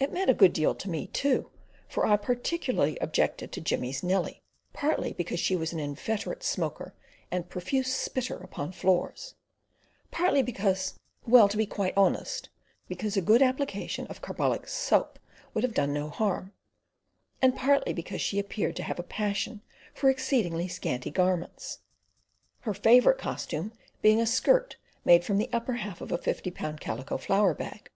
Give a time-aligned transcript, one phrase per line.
[0.00, 1.48] It meant a good deal to me, too,
[1.88, 4.42] for I particularly objected to Jimmy's Nellie
[4.72, 6.94] partly because she was an inveterate smoker
[7.30, 9.36] and a profuse spitter upon floors;
[10.10, 15.20] partly because—well to be quite honest—because a good application of carbolic soap
[15.54, 16.52] would have done no harm;
[17.40, 19.62] and partly because she appeared to have a passion
[19.94, 21.78] for exceedingly scanty garments,
[22.62, 24.74] her favourite costume being a skirt
[25.04, 27.90] made from the upper half of a fifty pound calico flour bag.